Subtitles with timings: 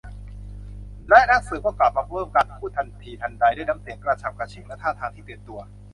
[1.09, 5.59] และนักสืบก็กลับมาเริ่มการพูดทันทีทันใดด้วยน้ำเสียงกระฉับกระเฉงและท่าทางที่ตื่นตัว